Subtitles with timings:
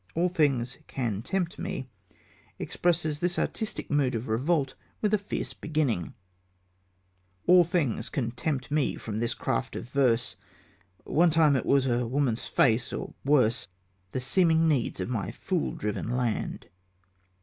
[0.15, 1.87] All Things can Tempt Me
[2.57, 6.15] expresses this artistic mood of revolt with its fierce beginning:
[7.45, 10.37] All things can tempt me from this craft of verse;
[11.03, 13.67] One time it was a woman's face, or worse,
[14.11, 16.69] The seeming needs of my fool driven land.